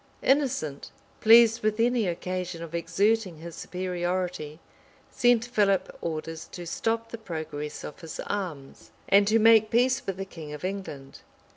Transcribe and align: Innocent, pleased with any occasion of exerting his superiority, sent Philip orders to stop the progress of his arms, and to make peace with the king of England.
Innocent, 0.23 0.89
pleased 1.19 1.61
with 1.61 1.79
any 1.79 2.07
occasion 2.07 2.63
of 2.63 2.73
exerting 2.73 3.37
his 3.37 3.53
superiority, 3.53 4.59
sent 5.11 5.45
Philip 5.45 5.95
orders 6.01 6.47
to 6.53 6.65
stop 6.65 7.11
the 7.11 7.19
progress 7.19 7.83
of 7.83 7.99
his 7.99 8.19
arms, 8.21 8.89
and 9.07 9.27
to 9.27 9.37
make 9.37 9.69
peace 9.69 10.03
with 10.07 10.17
the 10.17 10.25
king 10.25 10.53
of 10.53 10.65
England. 10.65 11.19